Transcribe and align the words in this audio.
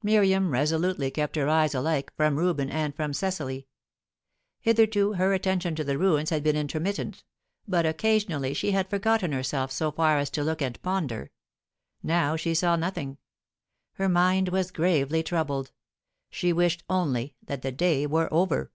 Miriam 0.00 0.52
resolutely 0.52 1.10
kept 1.10 1.34
her 1.34 1.48
eyes 1.48 1.74
alike 1.74 2.12
from 2.16 2.36
Reuben 2.38 2.70
and 2.70 2.94
from 2.94 3.12
Cecily. 3.12 3.66
Hitherto 4.60 5.14
her 5.14 5.32
attention 5.34 5.74
to 5.74 5.82
the 5.82 5.98
ruins 5.98 6.30
had 6.30 6.44
been 6.44 6.54
intermittent, 6.54 7.24
but 7.66 7.84
occasionally 7.84 8.54
she 8.54 8.70
had 8.70 8.88
forgotten 8.88 9.32
herself 9.32 9.72
so 9.72 9.90
far 9.90 10.18
as 10.18 10.30
to 10.30 10.44
look 10.44 10.62
and 10.62 10.80
ponder; 10.82 11.32
now 12.00 12.36
she 12.36 12.54
saw 12.54 12.76
nothing. 12.76 13.18
Her 13.94 14.08
mind 14.08 14.50
was 14.50 14.70
gravely 14.70 15.24
troubled; 15.24 15.72
she 16.30 16.52
wished 16.52 16.84
only 16.88 17.34
that 17.42 17.62
the 17.62 17.72
day 17.72 18.06
were 18.06 18.32
over. 18.32 18.70